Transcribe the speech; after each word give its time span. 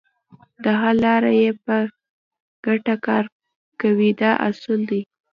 د 0.63 0.65
حل 0.81 0.97
لپاره 1.01 1.29
یې 1.41 1.49
په 1.65 1.75
ګټه 2.65 2.95
کار 3.05 3.23
کوي 3.81 4.09
دا 4.21 4.31
اصول 4.47 4.79
دي. 4.89 5.01